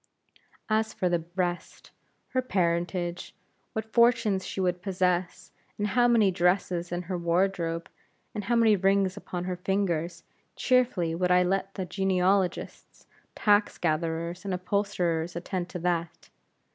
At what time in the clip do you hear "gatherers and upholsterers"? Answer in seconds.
13.77-15.35